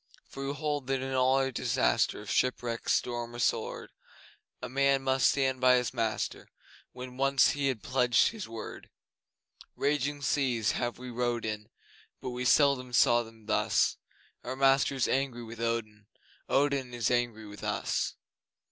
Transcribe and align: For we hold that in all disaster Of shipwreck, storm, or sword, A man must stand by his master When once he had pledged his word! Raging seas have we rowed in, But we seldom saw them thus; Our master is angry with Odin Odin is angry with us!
For 0.27 0.47
we 0.47 0.53
hold 0.55 0.87
that 0.87 0.99
in 1.03 1.13
all 1.13 1.51
disaster 1.51 2.21
Of 2.21 2.31
shipwreck, 2.31 2.89
storm, 2.89 3.35
or 3.35 3.37
sword, 3.37 3.91
A 4.59 4.67
man 4.67 5.03
must 5.03 5.29
stand 5.29 5.61
by 5.61 5.75
his 5.75 5.93
master 5.93 6.49
When 6.91 7.17
once 7.17 7.51
he 7.51 7.67
had 7.67 7.83
pledged 7.83 8.29
his 8.29 8.49
word! 8.49 8.89
Raging 9.75 10.23
seas 10.23 10.71
have 10.71 10.97
we 10.97 11.11
rowed 11.11 11.45
in, 11.45 11.69
But 12.19 12.31
we 12.31 12.45
seldom 12.45 12.93
saw 12.93 13.21
them 13.21 13.45
thus; 13.45 13.97
Our 14.43 14.55
master 14.55 14.95
is 14.95 15.07
angry 15.07 15.43
with 15.43 15.61
Odin 15.61 16.07
Odin 16.49 16.95
is 16.95 17.11
angry 17.11 17.45
with 17.45 17.63
us! 17.63 18.15